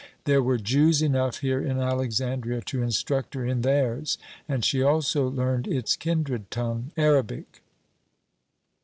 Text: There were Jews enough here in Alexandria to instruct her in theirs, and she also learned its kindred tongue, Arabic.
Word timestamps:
There 0.23 0.41
were 0.41 0.57
Jews 0.57 1.03
enough 1.03 1.41
here 1.41 1.61
in 1.61 1.77
Alexandria 1.77 2.61
to 2.61 2.81
instruct 2.81 3.35
her 3.35 3.45
in 3.45 3.61
theirs, 3.61 4.17
and 4.49 4.65
she 4.65 4.81
also 4.81 5.27
learned 5.29 5.67
its 5.67 5.95
kindred 5.95 6.49
tongue, 6.49 6.89
Arabic. 6.97 7.61